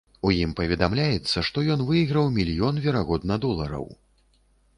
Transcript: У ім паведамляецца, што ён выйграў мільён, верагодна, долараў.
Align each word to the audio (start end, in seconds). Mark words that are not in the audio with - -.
У 0.27 0.29
ім 0.35 0.53
паведамляецца, 0.59 1.43
што 1.49 1.63
ён 1.75 1.83
выйграў 1.89 2.33
мільён, 2.39 2.81
верагодна, 2.87 3.39
долараў. 3.45 3.87